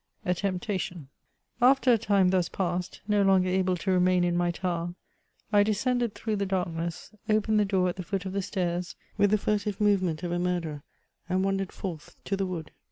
A 0.25 0.33
TEMPTATION. 0.33 1.09
After 1.61 1.93
a 1.93 1.97
time 1.99 2.29
thus 2.29 2.49
passed, 2.49 3.01
no 3.07 3.21
longer 3.21 3.49
able 3.49 3.77
to 3.77 3.91
remain 3.91 4.23
in 4.23 4.35
my 4.35 4.49
tower, 4.49 4.95
I 5.53 5.61
descended 5.61 6.15
through 6.15 6.37
the 6.37 6.45
darkness, 6.47 7.11
opened 7.29 7.59
the 7.59 7.65
door 7.65 7.87
at 7.89 7.97
the 7.97 8.03
foot 8.03 8.25
of 8.25 8.33
the 8.33 8.41
stairs 8.41 8.95
vrith 9.19 9.29
the 9.29 9.37
furtive 9.37 9.79
movement 9.79 10.23
of 10.23 10.31
a 10.31 10.39
murderer, 10.39 10.81
and 11.29 11.43
wandered 11.43 11.71
forth 11.71 12.15
into 12.25 12.35
the 12.35 12.47
wood. 12.47 12.71